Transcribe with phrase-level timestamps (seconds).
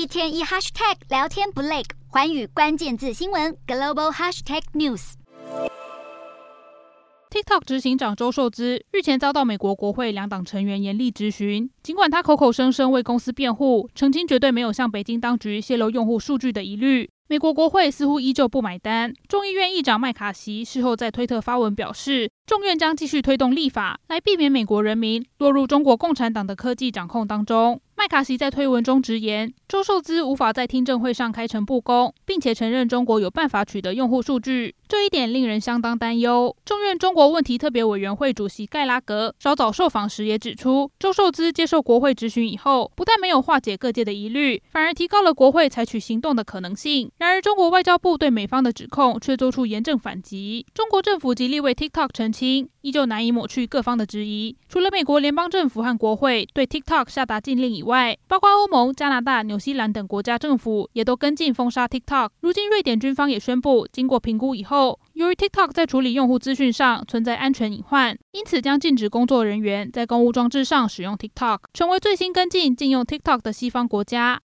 [0.00, 5.12] 一天一 hashtag 聊天不累，环宇关键字新闻 global hashtag news。
[7.28, 17.10] TikTok 执行长周受资日前遭到美国国会两党成员严厉质询，尽管他口口声声为公司辩护，澄清绝对没有向北京当局泄露用户数据的疑虑。
[17.28, 19.12] 美国国会似乎依旧不买单。
[19.28, 27.80] 众议院议长麦卡锡事后在推特发文表示，众院将继续推动立法，来避免美国人民落入中国共产党的科技掌控当中。
[28.00, 36.56] 麦卡锡在推文中直言，周受资无法在听证会上开诚布公，并且承认中国有办法取得用户数据，这一点令人相当担忧。
[36.64, 47.12] 众院中国问题特别委员会主席盖拉格稍早受访时也指出，周受资接受国会质询以后，不但没有化解各界的疑虑，反而提高了国会采取行动的可能性。
[47.18, 50.64] 然而，中国外交部对美方的指控却做出严正反击。
[50.72, 54.56] 中国政府极力为 TikTok 澄清，依旧难以抹去各方的质疑。
[54.70, 62.30] 除了美国联邦政府和国会对 TikTok 下达禁令以外外，包括欧盟、加拿大、纽西兰等国家政府也都跟进封杀 TikTok。
[62.40, 74.38] 如今，瑞典军方也宣布，经过评估以后，由于 TikTok 在处理用户资讯上存在安全隐患，因此将禁止工作人员在公务装置上使用 TikTok，成为最新跟进禁用 TikTok 的西方国家。